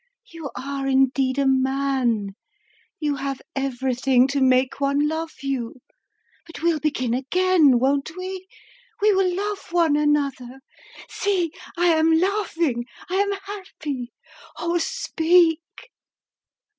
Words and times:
You 0.25 0.49
are 0.57 0.87
indeed 0.87 1.37
a 1.37 1.45
man; 1.45 2.31
you 2.99 3.17
have 3.17 3.39
everything 3.55 4.27
to 4.29 4.41
make 4.41 4.81
one 4.81 5.07
love 5.07 5.43
you. 5.43 5.75
But 6.47 6.63
we'll 6.63 6.79
begin 6.79 7.13
again, 7.13 7.77
won't 7.77 8.09
we? 8.17 8.47
We 8.99 9.13
will 9.13 9.31
love 9.31 9.67
one 9.71 9.95
another. 9.95 10.61
See! 11.07 11.51
I 11.77 11.89
am 11.89 12.11
laughing; 12.13 12.85
I 13.11 13.17
am 13.17 13.31
happy! 13.43 14.11
Oh, 14.57 14.79
speak!" 14.79 15.91